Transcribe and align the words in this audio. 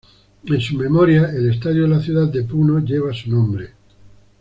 En 0.47 0.59
su 0.59 0.75
memoria, 0.77 1.29
el 1.29 1.51
estadio 1.51 1.83
de 1.83 1.89
la 1.89 1.99
ciudad 2.01 2.27
de 2.27 2.41
Puno 2.41 2.79
lleva 2.79 3.13
su 3.13 3.29
nombre. 3.29 3.69